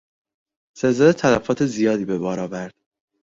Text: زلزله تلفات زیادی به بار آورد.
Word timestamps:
زلزله 0.77 1.11
تلفات 1.13 1.65
زیادی 1.65 2.05
به 2.05 2.17
بار 2.17 2.39
آورد. 2.39 2.73